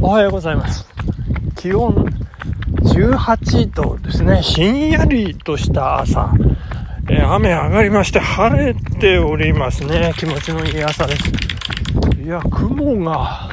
[0.00, 0.86] おはようございます。
[1.56, 2.06] 気温
[2.82, 4.42] 18度ですね。
[4.42, 6.30] ひんやりとした朝。
[7.08, 10.12] えー雨上がりまして晴れておりますね。
[10.16, 11.22] 気持ちのいい朝です。
[12.22, 13.48] いや、雲が、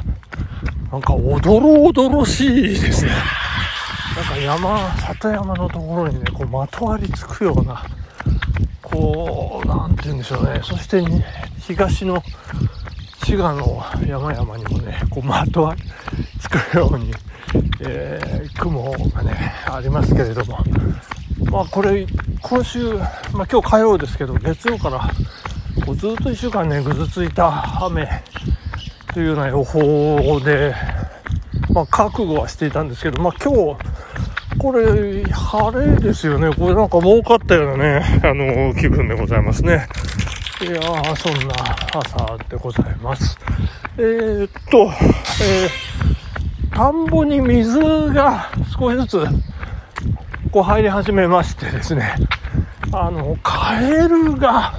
[0.92, 3.12] なんかおどろおどろしいですね。
[4.16, 7.84] なんか山、里山のところにね、こうまとわりつくような、
[8.92, 10.60] こう、なんて言うんでしょうね。
[10.64, 11.04] そして
[11.60, 12.22] 東の
[13.24, 15.82] 滋賀の山々にもね、こうまとわり
[16.40, 17.14] つくように、
[17.82, 20.60] えー雲がね、ありますけれども、
[21.52, 22.06] まあこれ、
[22.42, 25.10] 今週、まあ今日火曜ですけど、月曜から
[25.86, 28.08] こうずっと1週間ね、ぐずついた雨
[29.14, 30.76] というような予報で、
[31.74, 33.91] まあ覚悟はしていたんですけど、まあ今日、
[34.62, 36.54] これ、晴れですよね。
[36.54, 39.88] これなんか儲かったようなね、 あの、気分でございますね。
[40.62, 41.56] いやー、そんな
[41.92, 43.40] 朝でございます。
[43.98, 44.92] えー、っと、
[45.42, 47.80] えー、田んぼに水
[48.14, 49.28] が少しずつ、
[50.52, 52.14] こう入り始めましてですね、
[52.94, 54.76] あの、カエルが、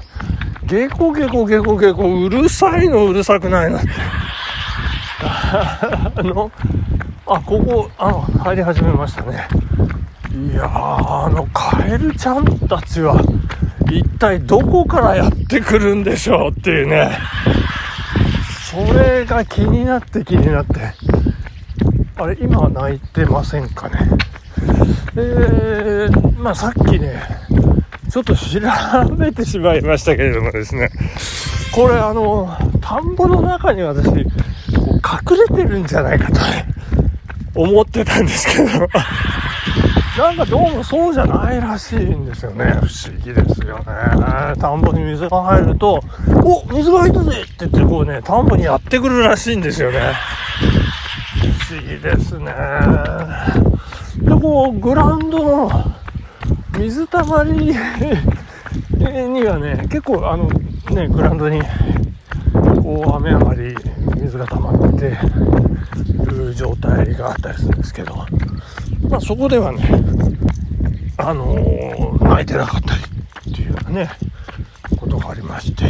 [0.63, 3.89] ゲコゲコゲコゲコうるさいのうるさくないのって。
[5.25, 6.53] あの、
[7.27, 9.49] あ、ここ、あの、入り始めましたね。
[10.51, 13.23] いや、あの、カエルちゃんたちは、
[13.93, 17.17] 一体どこからやってくるんでしょうっていうね。
[18.69, 20.81] それが気になって気になって。
[22.17, 24.09] あれ、今は泣いてませんかね。
[25.15, 27.23] えー、まあさっきね、
[28.11, 28.61] ちょっと調
[29.17, 30.91] べてしまいましたけれどもですね、
[31.73, 32.49] これあの、
[32.81, 34.27] 田んぼの中に私、隠
[35.49, 36.41] れてるんじゃないかと、
[37.55, 38.89] 思ってたんですけど、
[40.19, 42.65] なんかどうもそうじゃないらしいんですよね。
[42.73, 43.85] 不思議ですよね。
[44.61, 46.03] 田んぼに水が入ると、
[46.45, 50.13] お水が入ったぜって言ってこうね、田んぼにやってくるらしいんですよね。
[51.67, 52.53] 不思議ですね。
[54.19, 55.71] で、こう、グラウンドの
[56.79, 57.53] 水たまり
[59.01, 60.45] にはね、結構あの、
[60.95, 61.63] ね、グラウンドに、
[62.83, 63.75] こう、雨上がり、
[64.21, 65.17] 水が溜まって
[66.27, 68.27] る状態があったりするんですけど、
[69.13, 69.83] まあそこではね、
[71.19, 73.03] あのー泣いてなかったり
[73.53, 74.09] っていうね、
[74.99, 75.89] ことがありまして、い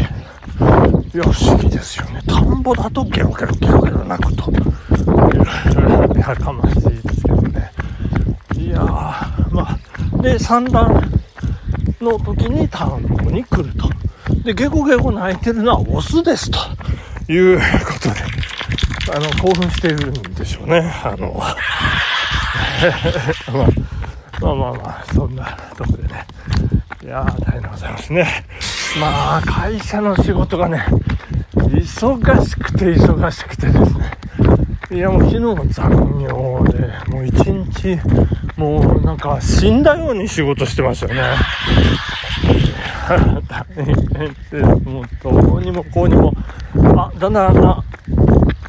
[1.19, 2.21] や、不思議ですよね。
[2.27, 4.51] 田んぼだとゲロゲロゲロゲロ泣くと。
[4.51, 7.71] いろいろやかましいですけどね。
[8.57, 11.01] いやー、まあ、で、産卵
[12.01, 13.89] の時に田んぼに来ると。
[14.43, 16.59] で、ゲコゲコ泣いてるのはオスですと
[17.33, 17.65] いうこ
[18.01, 20.93] とで、あの、興奮しているんでしょうね。
[21.05, 21.41] あの、
[23.53, 23.67] まあ、
[24.41, 26.27] まあまあまあ、そんなとこでね。
[27.05, 28.27] いやー、大変でございますね。
[29.01, 30.85] まあ、会社の仕事がね、
[31.55, 34.11] 忙しくて忙しくてですね。
[34.91, 36.29] いや、もう昨日も残業
[36.71, 37.99] で、もう一日、
[38.57, 41.23] もうなんか死んだように仕事してましたよね。
[43.49, 44.57] 大変です。
[44.85, 46.35] もうどうにもこうにも。
[46.97, 47.85] あ、だんだんだんだん、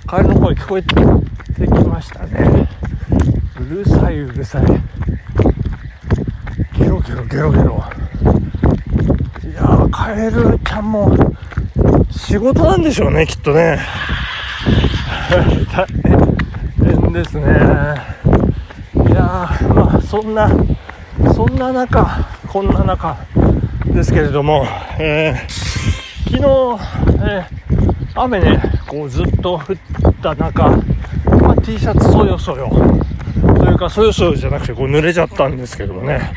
[0.05, 2.69] カエルの声聞こえてきましたね。
[3.71, 4.65] うるさいうるさい。
[6.77, 7.83] ゲロゲロゲロゲロ。
[9.43, 11.15] いやー、カエルちゃんも
[12.11, 13.79] 仕事なんでしょうね、きっとね。
[15.71, 15.85] 大
[16.85, 17.43] 変ですね。
[17.43, 17.47] い
[19.11, 20.49] やー、まあ、そんな、
[21.33, 23.17] そんな中、こんな中
[23.87, 24.65] ですけれども、
[24.99, 25.73] えー
[26.31, 26.43] 昨日、
[27.23, 27.63] えー
[28.15, 30.69] 雨ね、こうずっと降った中、
[31.41, 32.69] まあ、T シャツそよそよ、
[33.83, 36.31] か、そよそよじゃなくて、こう濡れちゃったんですけどもね、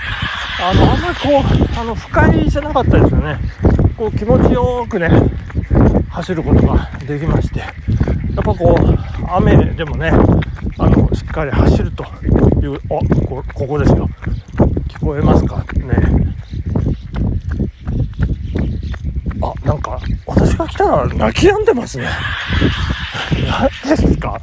[0.63, 1.41] あの、あんまりこ
[1.77, 3.39] う、あの、不快じゃなかったですよね。
[3.97, 5.11] こう、気持ちよくね、
[6.11, 7.73] 走ることができまして、やっ
[8.37, 8.99] ぱこう、
[9.35, 10.11] 雨でもね、
[10.79, 12.05] あの、しっかり走ると
[12.63, 12.79] いう、あ、
[13.27, 14.09] こここですよ。
[14.89, 15.65] 聞こえますかね。
[19.43, 22.07] あ、なんか、私が来たら泣き止んでますね。
[23.87, 24.41] 何ですか？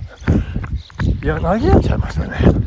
[1.23, 2.62] いや、泣き止んじゃいましたね。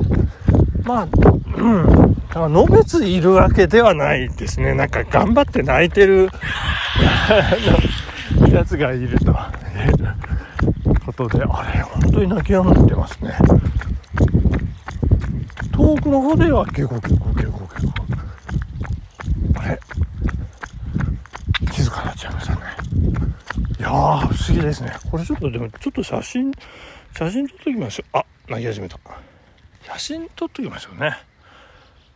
[0.86, 1.08] まあ、
[1.56, 2.14] うん。
[2.28, 4.72] だから、のべついるわけではないですね。
[4.74, 6.30] なんか、頑張って泣いてる、
[7.02, 7.42] あ
[8.40, 9.34] のやつがいると
[11.04, 13.34] ことで、あれ、本当に泣き止んでますね。
[15.72, 19.60] 遠くの方ではゲコゲコゲコゲコ。
[19.60, 19.80] あれ
[21.72, 22.60] 静かになっちゃいましたね。
[23.78, 24.92] いやー、不思議ですね。
[25.10, 26.52] これちょっとでも、ちょっと写真、
[27.16, 28.18] 写真撮っときましょう。
[28.18, 28.98] あ、泣き始めた。
[29.86, 31.16] 写真撮っときましょうね。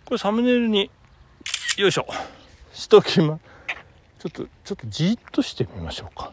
[0.05, 0.90] これサムネイルに、
[1.76, 2.06] よいしょ。
[2.72, 3.38] しときま、
[4.19, 6.32] ちょっと、ちょっとじっとしてみましょうか。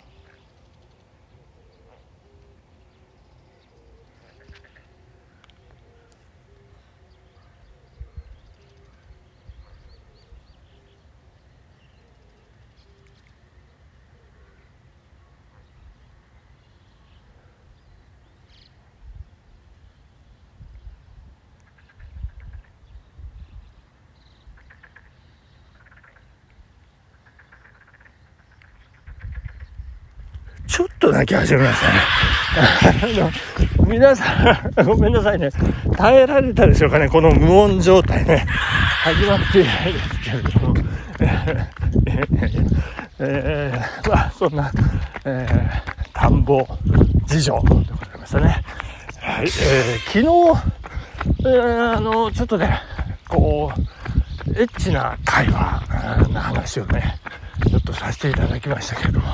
[31.07, 31.99] と泣き始めましたね。
[33.77, 35.49] あの皆さん、ごめんなさいね。
[35.95, 38.45] 耐えられたでしょうかね、この無音状態ね。
[39.03, 40.75] 始まっていないですけれども。
[43.19, 44.71] えー、まあ、そんな、
[45.25, 46.67] えー、田んぼ
[47.25, 47.85] 事情でござい
[48.19, 48.63] ましたね。
[49.19, 49.49] はい、えー、
[50.05, 50.25] 昨日、
[51.39, 52.79] えー、あの、ちょっとね、
[53.27, 57.17] こう、エッチな会話の話をね、
[57.67, 59.25] ちょっとさせていただきましたけれども、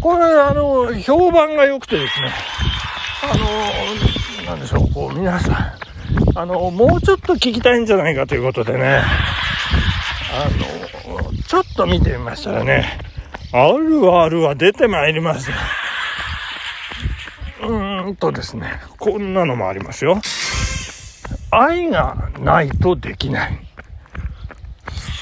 [0.00, 2.30] これ、あの、評判が良くてですね、
[3.22, 9.02] あの、なんでしょう、こう、皆さん、あの、もうちょっと聞きたいんじゃないかということでね、
[10.32, 13.00] あの、ちょっと見てみましたらね、
[13.52, 15.50] あるあるは出てまいります。
[17.62, 20.20] うーんとですね、こんなのもありますよ。
[21.50, 23.58] 愛がないとできない。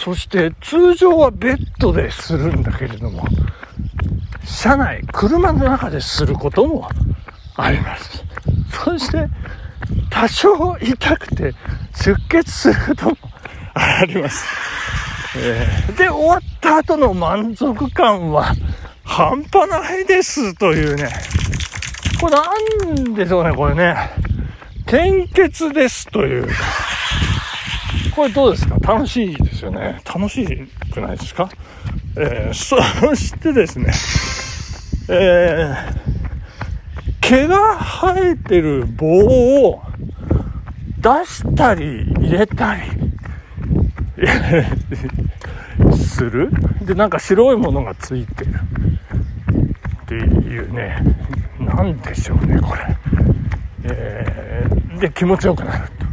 [0.05, 3.25] そして通常はベッドでするんだけれども、
[4.47, 6.89] 車内、車の中ですることも
[7.57, 8.25] あります。
[8.85, 9.29] そして
[10.11, 11.55] 多少痛くて
[11.95, 13.17] 出血することも
[13.75, 14.47] あります。
[15.37, 18.55] えー、で、終わった後の満足感は
[19.05, 21.11] 半端ないですというね。
[22.21, 23.97] これなんでしょうね、これね。
[24.87, 26.49] 献血ですという。
[28.15, 28.77] これどうですか？
[28.77, 30.01] 楽しいですよね。
[30.07, 30.47] 楽し
[30.93, 31.51] くないですか？
[32.17, 33.93] えー、そしてですね、
[35.09, 39.07] えー、毛が生えてる棒
[39.69, 39.83] を
[40.99, 42.83] 出したり入れたり
[45.97, 46.51] する？
[46.83, 48.51] で、なんか白いものがついてる
[50.03, 50.97] っていうね、
[51.61, 52.97] なんでしょうね、これ。
[53.85, 56.07] えー、で、気持ちよくなると。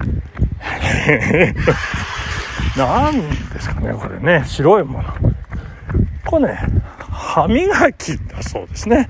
[2.80, 5.14] なんですかね、これね、白いもの。
[6.26, 6.60] これね、
[7.34, 9.10] 歯磨きだそうですね。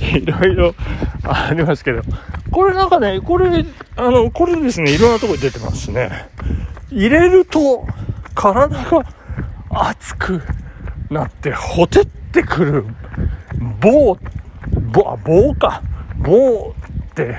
[0.00, 0.74] いろいろ
[1.22, 2.02] ありますけど、
[2.50, 3.64] これなんかね、これ、
[3.94, 6.28] あの、これですね、いろんなとこに出てますね。
[6.90, 7.86] 入れると
[8.34, 9.04] 体が
[9.70, 10.42] 熱く
[11.08, 12.84] なってほてってくる
[13.80, 14.18] 棒、
[14.92, 15.84] 棒、棒か。
[16.16, 16.74] 棒
[17.10, 17.36] って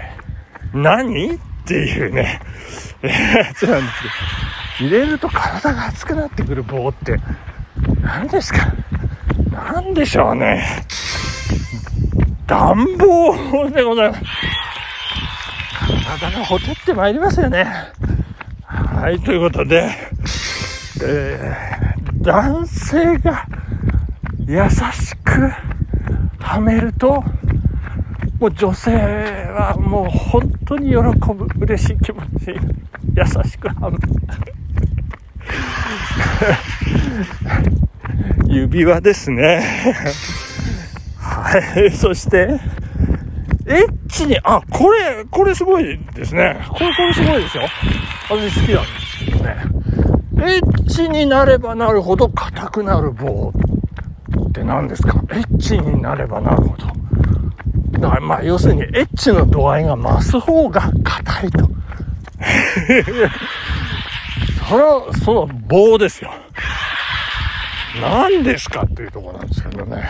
[0.74, 2.40] 何っていうね、
[3.01, 4.01] やつなんです
[4.80, 7.19] けど、入れると体が熱くなってくる棒って
[8.02, 8.74] 何ですか？
[9.52, 10.64] 何でしょうね？
[12.48, 14.24] 暖房でございます。
[16.20, 17.66] 体がほてってまいりますよね。
[18.64, 19.90] はい、ということで、
[21.04, 23.46] えー、男性が
[24.46, 25.52] 優しく
[26.40, 27.24] はめると、
[28.40, 32.56] もう女性はもう本当に喜ぶ、嬉しい気持ち、
[33.16, 34.04] 優しくはめる。
[38.48, 39.62] 指輪ですね。
[41.18, 42.60] はい、そして、
[43.67, 46.60] エッチに、あ、これ、これすごいですね。
[46.70, 47.63] これ、これすごいですよ。
[48.29, 49.55] 私好きなんですけどね。
[50.41, 53.51] エッチになればなるほど硬くなる棒
[54.48, 55.22] って何ですか？
[55.32, 56.88] エッチになればなるほど。
[58.00, 61.70] だからまあ要するにエッチの度合いが増す方が硬いと。
[64.70, 66.32] その、その棒ですよ。
[68.00, 70.08] 何ですかっていうところなんですけどね。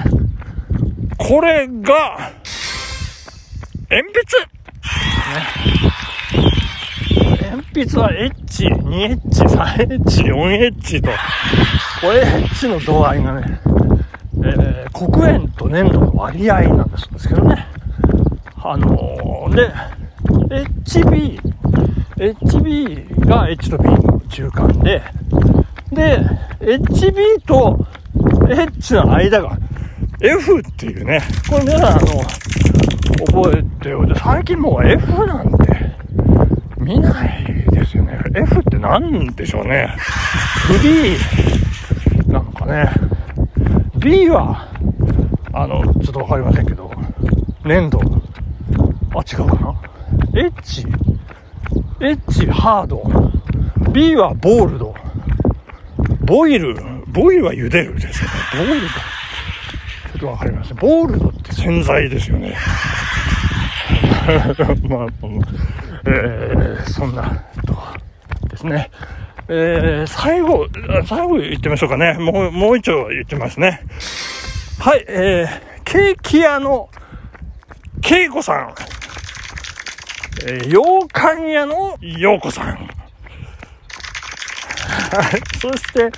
[1.18, 2.32] これが、
[3.90, 4.38] 鉛筆、
[7.16, 11.10] ね、鉛筆はエッチ、2エッチ、3エッチ、4エッチと、
[12.02, 13.62] これエッチの度合いがね、
[14.44, 17.66] えー、黒鉛と粘土の割合なんですけどね。
[18.58, 19.72] あのー、で、
[20.84, 21.40] HB、
[22.18, 25.02] HB が H と B の中間で、
[25.92, 26.20] で、
[26.60, 27.86] HB と
[28.50, 29.58] H の間が
[30.22, 32.06] F っていうね、これ皆さんあの、
[33.28, 35.96] 覚えておいて、最近もう F なんて
[36.78, 38.20] 見ないですよね。
[38.36, 39.96] F って何でしょうね。
[39.98, 42.90] フリーなのかね。
[43.98, 44.68] B は、
[45.54, 46.92] あの、ちょっとわかりませんけど、
[47.66, 48.00] 粘土。
[48.00, 49.76] あ、違うかな
[50.36, 50.86] ?H、
[52.00, 53.19] H ハード。
[53.92, 54.94] B はボールド。
[56.26, 56.76] ボイル。
[57.08, 58.36] ボイルは茹でるですよね。
[58.54, 58.88] ボールド。
[58.88, 60.78] ちょっとわかりません。
[60.78, 62.56] ボールドって洗剤ですよね。
[64.90, 65.08] まあ、
[66.06, 67.76] えー、そんなと
[68.50, 68.92] ですね。
[69.48, 70.68] えー、最後、
[71.08, 72.14] 最後言ってみましょうかね。
[72.14, 73.82] もう、もう一丁言ってますね。
[74.78, 76.90] はい、えー、ケーキ屋の、
[78.02, 78.74] ケイコさん。
[80.46, 82.99] えー、洋館屋の洋子さん。
[85.60, 86.12] そして、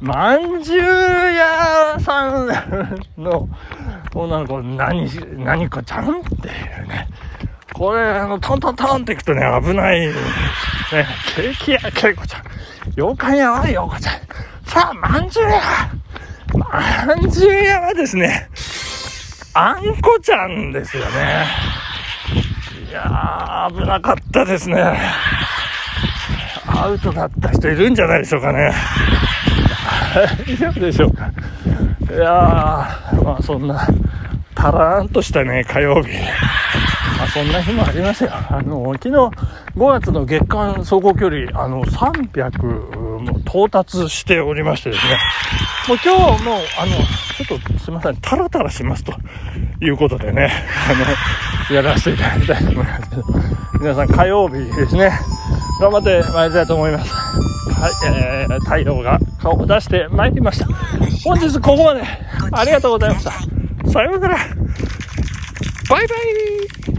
[0.00, 2.48] まんじゅう屋さん
[3.18, 3.48] の
[4.14, 6.50] 女の子、何し、何かちゃんってい
[6.84, 7.08] うね。
[7.72, 10.00] これ、あの、トントントンっていくとね、危ない。
[10.06, 10.12] ね、
[11.34, 12.42] ケーキや、ケイコちゃん。
[12.96, 14.14] 妖怪やわい、ようこちゃん。
[14.66, 15.60] さあ、まんじゅうや
[17.06, 18.48] まんじゅうやはですね、
[19.54, 21.46] あんこちゃんですよね。
[22.88, 24.98] いやー、危なかったですね。
[26.66, 28.72] アウトだった人いるんじゃないでしょうかね。
[30.46, 31.30] 大丈夫でしょうか。
[32.10, 33.86] いやー、まあそんな、
[34.54, 36.10] たらーんとしたね、火曜日。
[37.18, 38.32] まあそんな日もありましたよ。
[38.34, 39.30] あの、昨日5
[39.76, 42.64] 月の月間走行距離、あの、300
[42.98, 42.99] も
[43.52, 45.18] 到達しておりましてですね。
[45.88, 46.92] もう今日もう、あの、
[47.36, 49.12] ちょっとすいません、タラタラしますと
[49.80, 50.52] いうことでね、
[50.88, 53.24] あの、やらせていただきたいと思いますけど、
[53.80, 55.10] 皆さん火曜日ですね、
[55.80, 57.12] 頑張ってまいりたいと思います。
[57.12, 60.66] はい、えー、太陽が顔を出してまいりました。
[61.24, 62.02] 本日ここまで
[62.52, 63.32] ありがとうございました。
[63.90, 64.36] さようなら。
[65.88, 66.89] バイバイ